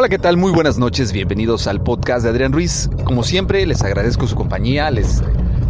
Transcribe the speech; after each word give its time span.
Hola, 0.00 0.08
¿qué 0.08 0.18
tal? 0.18 0.38
Muy 0.38 0.50
buenas 0.50 0.78
noches, 0.78 1.12
bienvenidos 1.12 1.66
al 1.66 1.82
podcast 1.82 2.24
de 2.24 2.30
Adrián 2.30 2.54
Ruiz. 2.54 2.88
Como 3.04 3.22
siempre, 3.22 3.66
les 3.66 3.82
agradezco 3.82 4.26
su 4.26 4.34
compañía, 4.34 4.90
les 4.90 5.22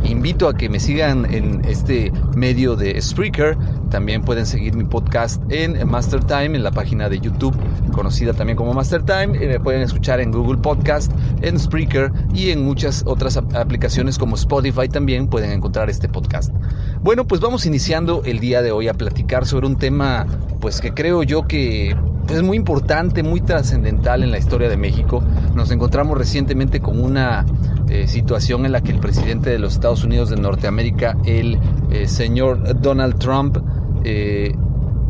invito 0.05 0.47
a 0.47 0.57
que 0.57 0.69
me 0.69 0.79
sigan 0.79 1.27
en 1.35 1.65
este 1.65 2.13
medio 2.37 2.77
de 2.77 3.03
Spreaker. 3.03 3.57
También 3.91 4.23
pueden 4.23 4.47
seguir 4.47 4.75
mi 4.75 4.85
podcast 4.85 5.43
en 5.51 5.89
Master 5.89 6.23
Time, 6.25 6.57
en 6.57 6.63
la 6.63 6.71
página 6.71 7.09
de 7.09 7.19
YouTube, 7.19 7.57
conocida 7.93 8.33
también 8.33 8.57
como 8.57 8.73
Master 8.73 9.03
Time. 9.03 9.39
Me 9.39 9.61
pueden 9.61 9.83
escuchar 9.83 10.21
en 10.21 10.31
Google 10.31 10.59
Podcast, 10.59 11.13
en 11.43 11.59
Spreaker 11.59 12.13
y 12.33 12.51
en 12.51 12.65
muchas 12.65 13.03
otras 13.07 13.37
aplicaciones 13.37 14.17
como 14.17 14.37
Spotify 14.37 14.89
también 14.89 15.27
pueden 15.27 15.51
encontrar 15.51 15.91
este 15.91 16.09
podcast. 16.09 16.53
Bueno, 17.03 17.27
pues 17.27 17.41
vamos 17.41 17.67
iniciando 17.67 18.23
el 18.25 18.39
día 18.39 18.63
de 18.63 18.73
hoy 18.73 18.89
a 18.89 18.95
platicar 18.95 19.47
sobre 19.47 19.67
un 19.67 19.77
tema 19.77 20.27
pues 20.61 20.81
que 20.81 20.93
creo 20.93 21.23
yo 21.23 21.47
que 21.47 21.97
es 22.29 22.43
muy 22.43 22.57
importante, 22.57 23.23
muy 23.23 23.41
trascendental 23.41 24.23
en 24.23 24.31
la 24.31 24.39
historia 24.39 24.69
de 24.69 24.77
México. 24.77 25.23
Nos 25.55 25.71
encontramos 25.71 26.17
recientemente 26.17 26.81
con 26.81 27.03
una 27.03 27.45
eh, 27.89 28.07
situación 28.07 28.67
en 28.67 28.73
la 28.73 28.83
que 28.83 28.93
el 28.93 29.01
presidente 29.01 29.51
de 29.51 29.59
los 29.59 29.73
Estados 29.75 30.05
Unidos 30.05 30.31
de 30.31 30.37
Norteamérica, 30.37 31.17
el 31.25 31.59
eh, 31.91 32.07
señor 32.07 32.81
Donald 32.81 33.19
Trump, 33.19 33.59
eh, 34.05 34.55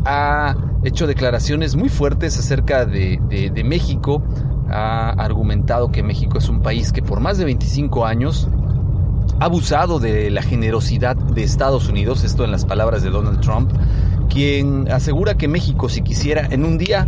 ha 0.05 0.55
hecho 0.83 1.07
declaraciones 1.07 1.75
muy 1.75 1.89
fuertes 1.89 2.37
acerca 2.37 2.85
de, 2.85 3.19
de 3.29 3.63
México. 3.63 4.23
Ha 4.69 5.09
argumentado 5.11 5.91
que 5.91 6.01
México 6.01 6.37
es 6.37 6.47
un 6.49 6.61
país 6.61 6.91
que 6.91 7.01
por 7.01 7.19
más 7.19 7.37
de 7.37 7.45
25 7.45 8.05
años 8.05 8.47
ha 9.39 9.45
abusado 9.45 9.99
de 9.99 10.29
la 10.29 10.41
generosidad 10.41 11.15
de 11.15 11.43
Estados 11.43 11.89
Unidos, 11.89 12.23
esto 12.23 12.45
en 12.45 12.51
las 12.51 12.65
palabras 12.65 13.03
de 13.03 13.09
Donald 13.09 13.41
Trump, 13.41 13.71
quien 14.29 14.89
asegura 14.91 15.35
que 15.35 15.47
México, 15.47 15.89
si 15.89 16.01
quisiera, 16.01 16.47
en 16.49 16.63
un 16.63 16.77
día 16.77 17.07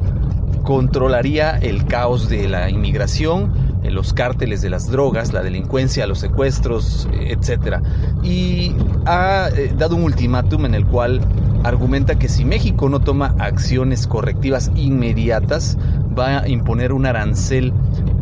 controlaría 0.63 1.57
el 1.57 1.85
caos 1.85 2.29
de 2.29 2.47
la 2.47 2.69
inmigración, 2.69 3.51
los 3.83 4.13
cárteles 4.13 4.61
de 4.61 4.69
las 4.69 4.89
drogas, 4.89 5.33
la 5.33 5.43
delincuencia, 5.43 6.07
los 6.07 6.19
secuestros, 6.19 7.07
etc. 7.13 7.77
Y 8.23 8.73
ha 9.05 9.49
eh, 9.55 9.73
dado 9.77 9.95
un 9.95 10.03
ultimátum 10.03 10.65
en 10.65 10.73
el 10.73 10.85
cual 10.85 11.21
argumenta 11.63 12.19
que 12.19 12.27
si 12.27 12.45
México 12.45 12.89
no 12.89 12.99
toma 12.99 13.35
acciones 13.39 14.07
correctivas 14.07 14.71
inmediatas, 14.75 15.77
va 16.17 16.39
a 16.39 16.47
imponer 16.47 16.93
un 16.93 17.05
arancel 17.05 17.73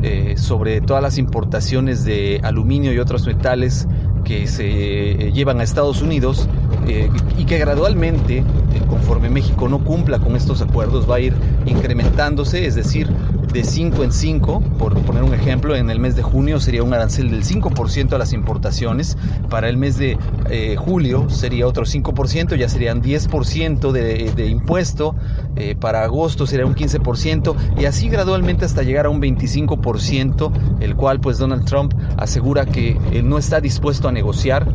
eh, 0.03 0.35
sobre 0.37 0.81
todas 0.81 1.03
las 1.03 1.17
importaciones 1.17 2.03
de 2.03 2.39
aluminio 2.43 2.93
y 2.93 2.99
otros 2.99 3.25
metales 3.25 3.87
que 4.23 4.47
se 4.47 4.67
eh, 5.11 5.31
llevan 5.31 5.59
a 5.59 5.63
Estados 5.63 6.01
Unidos 6.01 6.47
eh, 6.87 7.09
y 7.37 7.45
que 7.45 7.57
gradualmente, 7.57 8.43
conforme 8.89 9.29
México 9.29 9.67
no 9.67 9.83
cumpla 9.83 10.19
con 10.19 10.35
estos 10.35 10.61
acuerdos, 10.61 11.09
va 11.09 11.15
a 11.15 11.19
ir 11.19 11.33
incrementándose, 11.65 12.65
es 12.65 12.75
decir, 12.75 13.09
de 13.53 13.63
5 13.63 14.03
en 14.03 14.11
5, 14.11 14.61
por 14.79 14.97
poner 15.01 15.23
un 15.23 15.33
ejemplo, 15.33 15.75
en 15.75 15.89
el 15.89 15.99
mes 15.99 16.15
de 16.15 16.23
junio 16.23 16.59
sería 16.59 16.83
un 16.83 16.93
arancel 16.93 17.29
del 17.29 17.43
5% 17.43 18.13
a 18.13 18.17
las 18.17 18.33
importaciones, 18.33 19.17
para 19.49 19.67
el 19.67 19.77
mes 19.77 19.97
de 19.97 20.17
eh, 20.49 20.75
julio 20.77 21.29
sería 21.29 21.67
otro 21.67 21.83
5%, 21.83 22.55
ya 22.55 22.69
serían 22.69 23.01
10% 23.01 23.91
de, 23.91 24.31
de, 24.35 24.47
impuesto, 24.47 25.15
eh, 25.55 25.75
para 25.75 26.03
agosto 26.03 26.47
sería 26.47 26.65
un 26.65 26.75
15% 26.75 27.55
y 27.77 27.85
así 27.85 28.09
gradualmente 28.09 28.65
hasta 28.65 28.83
llegar 28.83 29.05
a 29.05 29.09
un 29.09 29.21
25%, 29.21 30.79
el 30.79 30.95
cual 30.95 31.19
pues 31.19 31.37
Donald 31.37 31.65
Trump 31.65 31.93
asegura 32.17 32.65
que 32.65 32.97
él 33.11 33.27
no 33.27 33.37
está 33.37 33.59
dispuesto 33.59 34.07
a 34.07 34.11
negociar. 34.11 34.67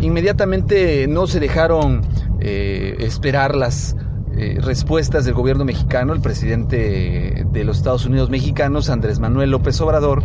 Inmediatamente 0.00 1.06
no 1.06 1.26
se 1.26 1.40
dejaron 1.40 2.02
eh, 2.40 2.96
esperar 2.98 3.54
las 3.54 3.96
eh, 4.36 4.58
respuestas 4.60 5.24
del 5.24 5.34
gobierno 5.34 5.64
mexicano, 5.64 6.12
el 6.12 6.20
presidente 6.20 7.46
de 7.50 7.64
los 7.64 7.78
Estados 7.78 8.04
Unidos 8.04 8.30
mexicanos, 8.30 8.90
Andrés 8.90 9.20
Manuel 9.20 9.50
López 9.50 9.80
Obrador, 9.80 10.24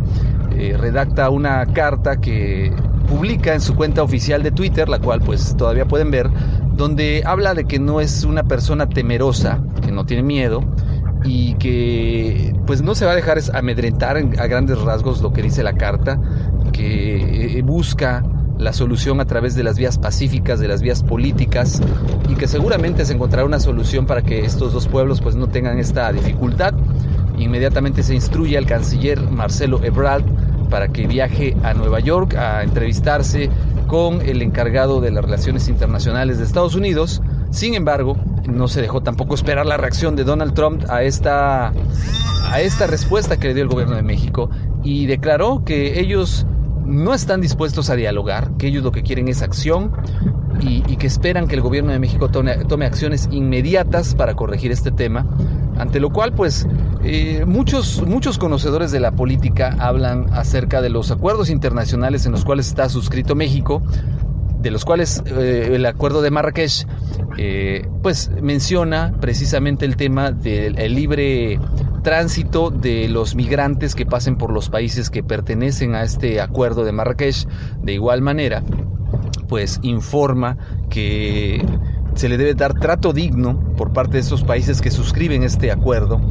eh, 0.57 0.75
redacta 0.77 1.29
una 1.29 1.65
carta 1.67 2.19
que 2.19 2.73
publica 3.07 3.53
en 3.53 3.61
su 3.61 3.75
cuenta 3.75 4.01
oficial 4.03 4.43
de 4.43 4.51
Twitter, 4.51 4.89
la 4.89 4.99
cual 4.99 5.21
pues 5.21 5.55
todavía 5.55 5.85
pueden 5.85 6.11
ver, 6.11 6.29
donde 6.75 7.23
habla 7.25 7.53
de 7.53 7.65
que 7.65 7.79
no 7.79 8.01
es 8.01 8.23
una 8.23 8.43
persona 8.43 8.89
temerosa, 8.89 9.61
que 9.81 9.91
no 9.91 10.05
tiene 10.05 10.23
miedo 10.23 10.63
y 11.23 11.55
que 11.55 12.55
pues 12.65 12.81
no 12.81 12.95
se 12.95 13.05
va 13.05 13.11
a 13.11 13.15
dejar 13.15 13.39
amedrentar 13.53 14.17
a 14.17 14.47
grandes 14.47 14.79
rasgos 14.81 15.21
lo 15.21 15.33
que 15.33 15.41
dice 15.41 15.63
la 15.63 15.73
carta, 15.73 16.19
que 16.71 17.57
eh, 17.57 17.61
busca 17.61 18.23
la 18.59 18.73
solución 18.73 19.21
a 19.21 19.25
través 19.25 19.55
de 19.55 19.63
las 19.63 19.77
vías 19.77 19.97
pacíficas, 19.97 20.59
de 20.59 20.67
las 20.67 20.81
vías 20.81 21.01
políticas 21.01 21.81
y 22.27 22.35
que 22.35 22.47
seguramente 22.47 23.05
se 23.05 23.13
encontrará 23.13 23.45
una 23.45 23.59
solución 23.59 24.05
para 24.05 24.21
que 24.21 24.45
estos 24.45 24.73
dos 24.73 24.87
pueblos 24.87 25.21
pues 25.21 25.35
no 25.35 25.47
tengan 25.47 25.79
esta 25.79 26.11
dificultad. 26.11 26.73
Inmediatamente 27.37 28.03
se 28.03 28.13
instruye 28.13 28.57
al 28.57 28.65
canciller 28.65 29.21
Marcelo 29.31 29.81
Ebrard 29.83 30.23
para 30.69 30.89
que 30.89 31.07
viaje 31.07 31.55
a 31.63 31.73
Nueva 31.73 31.99
York 32.01 32.35
a 32.35 32.63
entrevistarse 32.63 33.49
con 33.87 34.21
el 34.21 34.41
encargado 34.41 35.01
de 35.01 35.11
las 35.11 35.23
relaciones 35.23 35.67
internacionales 35.69 36.37
de 36.37 36.43
Estados 36.43 36.75
Unidos. 36.75 37.21
Sin 37.49 37.73
embargo, 37.73 38.17
no 38.47 38.67
se 38.67 38.81
dejó 38.81 39.01
tampoco 39.01 39.35
esperar 39.35 39.65
la 39.65 39.77
reacción 39.77 40.15
de 40.15 40.25
Donald 40.25 40.53
Trump 40.53 40.83
a 40.89 41.01
esta, 41.03 41.71
a 42.51 42.61
esta 42.61 42.87
respuesta 42.87 43.37
que 43.37 43.47
le 43.47 43.53
dio 43.53 43.63
el 43.63 43.69
gobierno 43.69 43.95
de 43.95 44.03
México 44.03 44.49
y 44.83 45.05
declaró 45.05 45.63
que 45.65 45.99
ellos 45.99 46.45
no 46.89 47.13
están 47.13 47.39
dispuestos 47.39 47.89
a 47.89 47.95
dialogar, 47.95 48.51
que 48.57 48.67
ellos 48.67 48.83
lo 48.83 48.91
que 48.91 49.03
quieren 49.03 49.27
es 49.27 49.41
acción 49.41 49.91
y, 50.61 50.81
que 50.97 51.07
esperan 51.07 51.47
que 51.47 51.55
el 51.55 51.61
gobierno 51.61 51.93
de 51.93 51.99
México 51.99 52.29
tome, 52.29 52.85
acciones 52.85 53.29
inmediatas 53.31 54.15
para 54.15 54.35
corregir 54.35 54.71
este 54.71 54.91
tema, 54.91 55.25
ante 55.77 55.99
lo 55.99 56.09
cual 56.09 56.33
pues 56.33 56.67
eh, 57.03 57.45
muchos, 57.45 58.03
muchos 58.05 58.37
conocedores 58.37 58.91
de 58.91 58.99
la 58.99 59.11
política 59.11 59.75
hablan 59.79 60.27
acerca 60.33 60.81
de 60.81 60.89
los 60.89 61.11
acuerdos 61.11 61.49
internacionales 61.49 62.25
en 62.25 62.33
los 62.33 62.43
cuales 62.43 62.67
está 62.67 62.89
suscrito 62.89 63.35
México, 63.35 63.81
de 64.59 64.71
los 64.71 64.83
cuales 64.83 65.23
eh, 65.25 65.71
el 65.73 65.85
acuerdo 65.85 66.21
de 66.21 66.31
Marrakech 66.31 66.85
eh, 67.37 67.87
pues 68.03 68.29
menciona 68.41 69.13
precisamente 69.21 69.85
el 69.85 69.95
tema 69.95 70.31
del 70.31 70.75
libre 70.93 71.59
tránsito 72.01 72.69
de 72.69 73.07
los 73.09 73.35
migrantes 73.35 73.95
que 73.95 74.05
pasen 74.05 74.37
por 74.37 74.51
los 74.51 74.69
países 74.69 75.09
que 75.09 75.23
pertenecen 75.23 75.95
a 75.95 76.03
este 76.03 76.41
acuerdo 76.41 76.83
de 76.83 76.91
Marrakech. 76.91 77.47
De 77.81 77.93
igual 77.93 78.21
manera, 78.21 78.63
pues 79.47 79.79
informa 79.81 80.57
que 80.89 81.65
se 82.15 82.29
le 82.29 82.37
debe 82.37 82.53
dar 82.53 82.73
trato 82.73 83.13
digno 83.13 83.59
por 83.77 83.93
parte 83.93 84.13
de 84.13 84.19
esos 84.19 84.43
países 84.43 84.81
que 84.81 84.91
suscriben 84.91 85.43
este 85.43 85.71
acuerdo. 85.71 86.21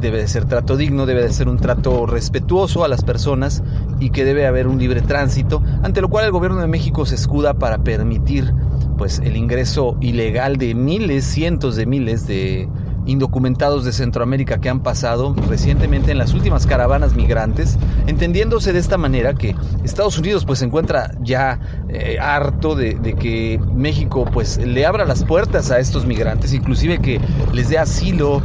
Debe 0.00 0.18
de 0.18 0.28
ser 0.28 0.44
trato 0.44 0.76
digno, 0.76 1.06
debe 1.06 1.22
de 1.22 1.32
ser 1.32 1.48
un 1.48 1.58
trato 1.58 2.06
respetuoso 2.06 2.84
a 2.84 2.88
las 2.88 3.02
personas 3.02 3.62
y 3.98 4.10
que 4.10 4.24
debe 4.24 4.46
haber 4.46 4.68
un 4.68 4.78
libre 4.78 5.02
tránsito, 5.02 5.62
ante 5.82 6.00
lo 6.00 6.08
cual 6.08 6.24
el 6.24 6.30
gobierno 6.30 6.60
de 6.60 6.68
México 6.68 7.04
se 7.04 7.16
escuda 7.16 7.54
para 7.54 7.78
permitir 7.78 8.54
pues 8.96 9.18
el 9.18 9.36
ingreso 9.36 9.96
ilegal 10.00 10.56
de 10.56 10.74
miles, 10.74 11.24
cientos 11.24 11.76
de 11.76 11.86
miles 11.86 12.26
de 12.26 12.68
indocumentados 13.08 13.84
de 13.84 13.92
Centroamérica 13.92 14.60
que 14.60 14.68
han 14.68 14.80
pasado 14.82 15.34
recientemente 15.48 16.12
en 16.12 16.18
las 16.18 16.34
últimas 16.34 16.66
caravanas 16.66 17.14
migrantes, 17.14 17.78
entendiéndose 18.06 18.72
de 18.72 18.78
esta 18.78 18.98
manera 18.98 19.34
que 19.34 19.56
Estados 19.82 20.18
Unidos 20.18 20.44
pues 20.44 20.60
se 20.60 20.66
encuentra 20.66 21.12
ya 21.22 21.58
eh, 21.88 22.18
harto 22.20 22.74
de, 22.74 22.98
que 23.18 23.58
México 23.74 24.26
pues 24.30 24.58
le 24.58 24.84
abra 24.84 25.06
las 25.06 25.24
puertas 25.24 25.70
a 25.70 25.78
estos 25.78 26.04
migrantes, 26.04 26.52
inclusive 26.52 26.98
que 26.98 27.18
les 27.52 27.70
dé 27.70 27.78
asilo, 27.78 28.42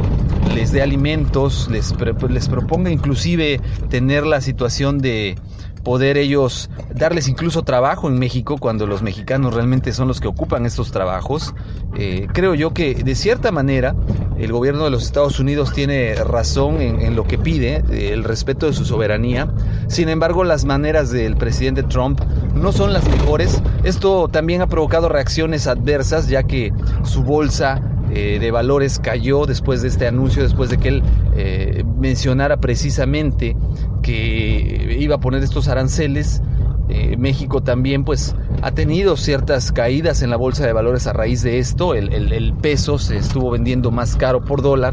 les 0.54 0.72
dé 0.72 0.80
alimentos, 0.80 1.68
les, 1.70 1.94
les 2.30 2.48
proponga 2.48 2.90
inclusive 2.90 3.60
tener 3.90 4.24
la 4.24 4.40
situación 4.40 4.98
de 4.98 5.36
poder 5.84 6.16
ellos 6.16 6.70
darles 6.94 7.28
incluso 7.28 7.62
trabajo 7.62 8.08
en 8.08 8.18
México 8.18 8.56
cuando 8.58 8.86
los 8.86 9.02
mexicanos 9.02 9.54
realmente 9.54 9.92
son 9.92 10.08
los 10.08 10.20
que 10.20 10.28
ocupan 10.28 10.66
estos 10.66 10.90
trabajos. 10.90 11.54
Eh, 11.96 12.26
creo 12.32 12.54
yo 12.54 12.74
que 12.74 12.94
de 12.94 13.14
cierta 13.14 13.52
manera 13.52 13.94
el 14.38 14.50
gobierno 14.50 14.84
de 14.84 14.90
los 14.90 15.04
Estados 15.04 15.38
Unidos 15.38 15.72
tiene 15.72 16.14
razón 16.16 16.80
en, 16.80 17.14
lo 17.14 17.24
que 17.24 17.38
pide, 17.38 17.84
el 18.12 18.24
respeto 18.24 18.66
de 18.66 18.72
su 18.72 18.84
soberanía. 18.84 19.48
Sin 19.86 20.08
embargo, 20.08 20.42
las 20.42 20.64
maneras 20.64 21.10
del 21.10 21.36
presidente 21.36 21.82
Trump 21.84 22.20
no 22.54 22.72
son 22.72 22.92
las 22.92 23.08
mejores. 23.08 23.62
Esto 23.84 24.28
también 24.28 24.62
ha 24.62 24.66
provocado 24.66 25.08
reacciones 25.08 25.66
adversas 25.66 26.28
ya 26.28 26.42
que 26.42 26.72
su 27.04 27.22
bolsa 27.22 27.80
eh, 28.10 28.38
de 28.40 28.50
valores 28.50 28.98
cayó 28.98 29.46
después 29.46 29.82
de 29.82 29.88
este 29.88 30.06
anuncio, 30.06 30.42
después 30.42 30.70
de 30.70 30.78
que 30.78 30.88
él 30.88 31.02
eh, 31.36 31.84
mencionara 31.98 32.58
precisamente 32.58 33.56
que 34.04 34.96
iba 35.00 35.16
a 35.16 35.18
poner 35.18 35.42
estos 35.42 35.66
aranceles. 35.66 36.42
Eh, 36.90 37.16
México 37.16 37.62
también 37.62 38.04
pues 38.04 38.36
ha 38.60 38.70
tenido 38.72 39.16
ciertas 39.16 39.72
caídas 39.72 40.20
en 40.20 40.28
la 40.28 40.36
bolsa 40.36 40.66
de 40.66 40.74
valores 40.74 41.06
a 41.06 41.14
raíz 41.14 41.42
de 41.42 41.58
esto, 41.58 41.94
el, 41.94 42.12
el, 42.12 42.52
peso 42.52 42.98
se 42.98 43.16
estuvo 43.16 43.50
vendiendo 43.50 43.90
más 43.90 44.16
caro 44.16 44.44
por 44.44 44.60
dólar, 44.60 44.92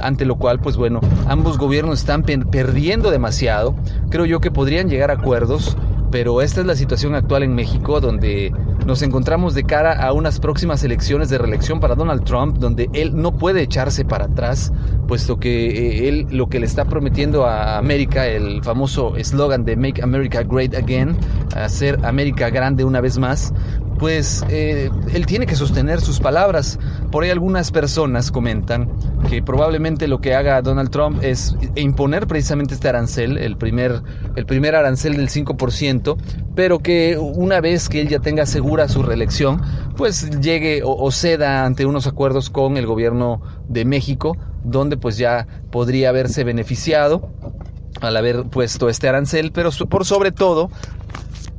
ante 0.00 0.24
lo 0.24 0.36
cual 0.36 0.60
pues 0.60 0.76
bueno, 0.76 1.00
ambos 1.26 1.58
gobiernos 1.58 1.98
están 1.98 2.22
perdiendo 2.22 3.10
demasiado, 3.10 3.74
creo 4.08 4.24
yo 4.24 4.40
que 4.40 4.52
podrían 4.52 4.88
llegar 4.88 5.10
a 5.10 5.14
acuerdos 5.14 5.76
pero 6.12 6.42
esta 6.42 6.60
es 6.60 6.66
la 6.66 6.76
situación 6.76 7.14
actual 7.14 7.42
en 7.42 7.54
México 7.54 8.00
donde 8.00 8.52
nos 8.86 9.00
encontramos 9.02 9.54
de 9.54 9.64
cara 9.64 9.94
a 9.94 10.12
unas 10.12 10.38
próximas 10.38 10.84
elecciones 10.84 11.30
de 11.30 11.38
reelección 11.38 11.80
para 11.80 11.94
Donald 11.94 12.24
Trump, 12.24 12.58
donde 12.58 12.90
él 12.92 13.16
no 13.16 13.32
puede 13.32 13.62
echarse 13.62 14.04
para 14.04 14.26
atrás, 14.26 14.72
puesto 15.08 15.40
que 15.40 15.70
eh, 15.70 16.08
él 16.08 16.26
lo 16.30 16.48
que 16.48 16.60
le 16.60 16.66
está 16.66 16.84
prometiendo 16.84 17.46
a 17.46 17.78
América, 17.78 18.26
el 18.26 18.62
famoso 18.62 19.16
eslogan 19.16 19.64
de 19.64 19.76
Make 19.76 20.02
America 20.02 20.42
Great 20.42 20.74
Again, 20.74 21.16
hacer 21.56 21.98
América 22.04 22.50
grande 22.50 22.84
una 22.84 23.00
vez 23.00 23.18
más, 23.18 23.54
pues 24.02 24.44
eh, 24.48 24.90
él 25.14 25.26
tiene 25.26 25.46
que 25.46 25.54
sostener 25.54 26.00
sus 26.00 26.18
palabras. 26.18 26.76
Por 27.12 27.22
ahí 27.22 27.30
algunas 27.30 27.70
personas 27.70 28.32
comentan 28.32 28.90
que 29.30 29.44
probablemente 29.44 30.08
lo 30.08 30.20
que 30.20 30.34
haga 30.34 30.60
Donald 30.60 30.90
Trump 30.90 31.22
es 31.22 31.54
imponer 31.76 32.26
precisamente 32.26 32.74
este 32.74 32.88
arancel, 32.88 33.38
el 33.38 33.56
primer, 33.56 34.02
el 34.34 34.44
primer 34.44 34.74
arancel 34.74 35.16
del 35.16 35.28
5%, 35.28 36.16
pero 36.56 36.80
que 36.80 37.16
una 37.16 37.60
vez 37.60 37.88
que 37.88 38.00
él 38.00 38.08
ya 38.08 38.18
tenga 38.18 38.44
segura 38.44 38.88
su 38.88 39.04
reelección, 39.04 39.62
pues 39.96 40.28
llegue 40.40 40.82
o, 40.82 40.96
o 40.96 41.12
ceda 41.12 41.64
ante 41.64 41.86
unos 41.86 42.08
acuerdos 42.08 42.50
con 42.50 42.76
el 42.78 42.86
gobierno 42.86 43.40
de 43.68 43.84
México, 43.84 44.36
donde 44.64 44.96
pues 44.96 45.16
ya 45.16 45.46
podría 45.70 46.08
haberse 46.08 46.42
beneficiado 46.42 47.30
al 48.00 48.16
haber 48.16 48.44
puesto 48.44 48.88
este 48.88 49.08
arancel, 49.08 49.52
pero 49.52 49.70
por 49.88 50.04
sobre 50.04 50.32
todo 50.32 50.70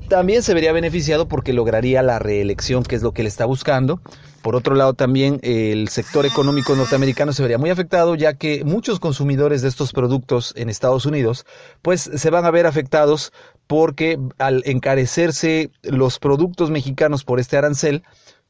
también 0.07 0.43
se 0.43 0.53
vería 0.53 0.71
beneficiado 0.71 1.27
porque 1.27 1.53
lograría 1.53 2.01
la 2.01 2.19
reelección, 2.19 2.83
que 2.83 2.95
es 2.95 3.01
lo 3.01 3.11
que 3.13 3.21
él 3.21 3.27
está 3.27 3.45
buscando. 3.45 4.01
Por 4.41 4.55
otro 4.55 4.75
lado, 4.75 4.93
también 4.93 5.39
el 5.41 5.87
sector 5.87 6.25
económico 6.25 6.75
norteamericano 6.75 7.31
se 7.31 7.41
vería 7.41 7.57
muy 7.57 7.69
afectado, 7.69 8.15
ya 8.15 8.33
que 8.33 8.63
muchos 8.65 8.99
consumidores 8.99 9.61
de 9.61 9.69
estos 9.69 9.93
productos 9.93 10.53
en 10.57 10.69
Estados 10.69 11.05
Unidos, 11.05 11.45
pues 11.81 12.11
se 12.13 12.29
van 12.29 12.43
a 12.43 12.51
ver 12.51 12.67
afectados 12.67 13.31
porque 13.67 14.19
al 14.39 14.61
encarecerse 14.65 15.71
los 15.81 16.19
productos 16.19 16.71
mexicanos 16.71 17.23
por 17.23 17.39
este 17.39 17.55
arancel, 17.55 18.03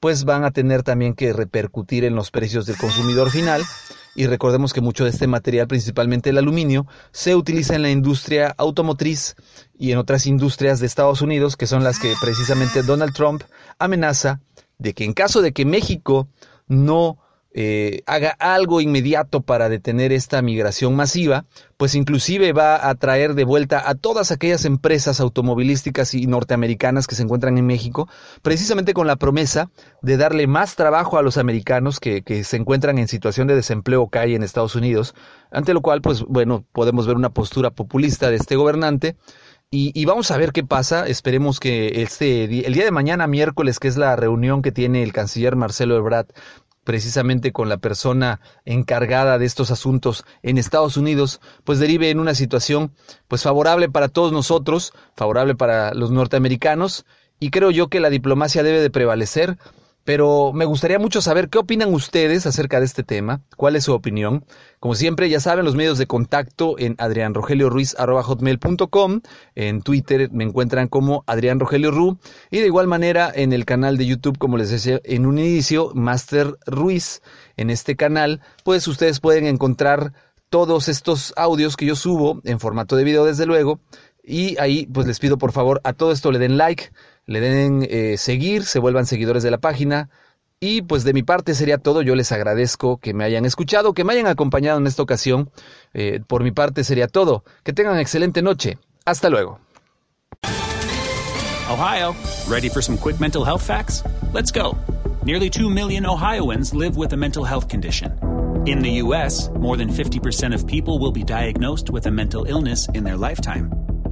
pues 0.03 0.25
van 0.25 0.43
a 0.43 0.51
tener 0.51 0.83
también 0.83 1.13
que 1.13 1.31
repercutir 1.31 2.03
en 2.03 2.13
los 2.13 2.29
precios 2.29 2.65
del 2.65 2.75
consumidor 2.75 3.31
final. 3.31 3.63
Y 4.15 4.27
recordemos 4.27 4.73
que 4.73 4.81
mucho 4.81 5.05
de 5.05 5.11
este 5.11 5.27
material, 5.27 5.65
principalmente 5.67 6.29
el 6.29 6.37
aluminio, 6.37 6.85
se 7.13 7.37
utiliza 7.37 7.75
en 7.75 7.83
la 7.83 7.89
industria 7.89 8.53
automotriz 8.57 9.37
y 9.79 9.93
en 9.93 9.99
otras 9.99 10.25
industrias 10.25 10.81
de 10.81 10.87
Estados 10.87 11.21
Unidos, 11.21 11.55
que 11.55 11.67
son 11.67 11.85
las 11.85 11.99
que 11.99 12.15
precisamente 12.19 12.83
Donald 12.83 13.13
Trump 13.13 13.43
amenaza 13.79 14.41
de 14.77 14.93
que 14.93 15.05
en 15.05 15.13
caso 15.13 15.41
de 15.41 15.53
que 15.53 15.63
México 15.63 16.27
no 16.67 17.17
eh, 17.53 18.01
haga 18.07 18.31
algo 18.39 18.81
inmediato 18.81 19.41
para 19.41 19.69
detener 19.69 20.11
esta 20.11 20.41
migración 20.41 20.95
masiva, 20.95 21.45
pues 21.77 21.93
inclusive 21.93 22.51
va 22.51 22.89
a 22.89 22.95
traer 22.95 23.35
de 23.35 23.43
vuelta 23.43 23.87
a 23.87 23.95
todas 23.95 24.31
aquellas 24.31 24.65
empresas 24.65 25.19
automovilísticas 25.19 26.13
y 26.15 26.25
norteamericanas 26.25 27.05
que 27.05 27.15
se 27.15 27.23
encuentran 27.23 27.57
en 27.57 27.67
México, 27.67 28.09
precisamente 28.41 28.93
con 28.93 29.05
la 29.05 29.17
promesa 29.17 29.69
de 30.01 30.17
darle 30.17 30.47
más 30.47 30.75
trabajo 30.75 31.17
a 31.17 31.21
los 31.21 31.37
americanos 31.37 31.99
que, 31.99 32.23
que 32.23 32.43
se 32.43 32.57
encuentran 32.57 32.97
en 32.97 33.07
situación 33.07 33.47
de 33.47 33.55
desempleo 33.55 34.07
calle 34.07 34.35
en 34.35 34.43
Estados 34.43 34.75
Unidos, 34.75 35.13
ante 35.51 35.73
lo 35.73 35.81
cual, 35.81 36.01
pues 36.01 36.23
bueno, 36.23 36.65
podemos 36.71 37.05
ver 37.05 37.15
una 37.15 37.29
postura 37.29 37.69
populista 37.69 38.29
de 38.29 38.37
este 38.37 38.55
gobernante. 38.55 39.15
Y, 39.69 39.91
y, 39.99 40.05
vamos 40.05 40.29
a 40.29 40.37
ver 40.37 40.51
qué 40.51 40.63
pasa. 40.63 41.07
Esperemos 41.07 41.59
que 41.59 42.03
este 42.03 42.43
el 42.43 42.73
día 42.75 42.85
de 42.85 42.91
mañana, 42.91 43.25
miércoles, 43.25 43.79
que 43.79 43.87
es 43.87 43.97
la 43.97 44.15
reunión 44.15 44.61
que 44.61 44.71
tiene 44.71 45.01
el 45.01 45.13
canciller 45.13 45.55
Marcelo 45.55 45.97
Ebrard 45.97 46.27
precisamente 46.83 47.51
con 47.51 47.69
la 47.69 47.77
persona 47.77 48.39
encargada 48.65 49.37
de 49.37 49.45
estos 49.45 49.71
asuntos 49.71 50.25
en 50.41 50.57
Estados 50.57 50.97
Unidos, 50.97 51.41
pues 51.63 51.79
derive 51.79 52.09
en 52.09 52.19
una 52.19 52.35
situación 52.35 52.93
pues 53.27 53.43
favorable 53.43 53.89
para 53.89 54.09
todos 54.09 54.31
nosotros, 54.31 54.93
favorable 55.15 55.55
para 55.55 55.93
los 55.93 56.11
norteamericanos 56.11 57.05
y 57.39 57.49
creo 57.49 57.71
yo 57.71 57.87
que 57.89 57.99
la 57.99 58.09
diplomacia 58.09 58.63
debe 58.63 58.81
de 58.81 58.89
prevalecer 58.89 59.57
pero 60.03 60.51
me 60.53 60.65
gustaría 60.65 60.99
mucho 60.99 61.21
saber 61.21 61.49
qué 61.49 61.59
opinan 61.59 61.93
ustedes 61.93 62.45
acerca 62.45 62.79
de 62.79 62.85
este 62.85 63.03
tema, 63.03 63.41
cuál 63.55 63.75
es 63.75 63.85
su 63.85 63.93
opinión. 63.93 64.45
Como 64.79 64.95
siempre, 64.95 65.29
ya 65.29 65.39
saben, 65.39 65.65
los 65.65 65.75
medios 65.75 65.97
de 65.97 66.07
contacto 66.07 66.75
en 66.77 66.95
adrianrogelioruiz.com, 66.97 69.21
en 69.55 69.81
Twitter 69.81 70.29
me 70.31 70.43
encuentran 70.43 70.87
como 70.87 71.23
Adrián 71.27 71.59
Rogelio 71.59 71.91
Ru, 71.91 72.17
y 72.51 72.59
de 72.59 72.65
igual 72.65 72.87
manera 72.87 73.31
en 73.33 73.53
el 73.53 73.65
canal 73.65 73.97
de 73.97 74.05
YouTube, 74.05 74.37
como 74.37 74.57
les 74.57 74.69
decía 74.69 74.99
en 75.03 75.25
un 75.25 75.39
inicio, 75.39 75.91
Master 75.93 76.57
Ruiz. 76.65 77.21
En 77.55 77.69
este 77.69 77.95
canal, 77.95 78.41
pues 78.63 78.87
ustedes 78.87 79.19
pueden 79.19 79.45
encontrar 79.45 80.13
todos 80.49 80.87
estos 80.87 81.33
audios 81.35 81.77
que 81.77 81.85
yo 81.87 81.95
subo 81.95 82.41
en 82.43 82.59
formato 82.59 82.95
de 82.95 83.03
video, 83.03 83.25
desde 83.25 83.47
luego, 83.47 83.79
y 84.23 84.57
ahí 84.59 84.87
pues 84.87 85.05
les 85.05 85.19
pido 85.19 85.37
por 85.37 85.51
favor 85.51 85.81
a 85.83 85.93
todo 85.93 86.11
esto 86.11 86.31
le 86.31 86.39
den 86.39 86.57
like, 86.57 86.91
le 87.25 87.39
den 87.41 87.85
eh, 87.89 88.17
seguir, 88.17 88.63
se 88.63 88.79
vuelvan 88.79 89.05
seguidores 89.05 89.43
de 89.43 89.51
la 89.51 89.59
página. 89.59 90.09
Y 90.59 90.81
pues 90.81 91.03
de 91.03 91.11
mi 91.11 91.23
parte 91.23 91.55
sería 91.55 91.77
todo. 91.77 92.01
Yo 92.01 92.15
les 92.15 92.31
agradezco 92.31 92.97
que 92.97 93.13
me 93.13 93.25
hayan 93.25 93.43
escuchado, 93.43 93.93
que 93.93 94.05
me 94.05 94.13
hayan 94.13 94.27
acompañado 94.27 94.79
en 94.79 94.87
esta 94.87 95.03
ocasión. 95.03 95.51
Eh, 95.93 96.21
por 96.25 96.41
mi 96.41 96.51
parte 96.51 96.85
sería 96.85 97.09
todo. 97.09 97.43
Que 97.63 97.73
tengan 97.73 97.99
excelente 97.99 98.41
noche. 98.41 98.77
Hasta 99.03 99.29
luego. 99.29 99.59
Ohio, 101.69 102.15
ready 102.47 102.69
for 102.69 102.81
some 102.81 102.97
quick 102.97 103.19
mental 103.19 103.43
health 103.43 103.61
facts? 103.61 104.03
Let's 104.33 104.53
go. 104.53 104.77
Nearly 105.25 105.49
2 105.49 105.69
million 105.69 106.05
Ohioans 106.05 106.73
live 106.73 106.95
with 106.95 107.11
a 107.11 107.17
mental 107.17 107.43
health 107.43 107.67
condition. 107.67 108.17
In 108.65 108.79
the 108.79 109.01
U.S., 109.01 109.49
more 109.59 109.75
than 109.75 109.89
50% 109.89 110.53
of 110.53 110.65
people 110.65 110.97
will 110.97 111.11
be 111.11 111.25
diagnosed 111.25 111.89
with 111.89 112.05
a 112.05 112.11
mental 112.11 112.45
illness 112.45 112.87
in 112.93 113.03
their 113.03 113.17
lifetime. 113.17 113.82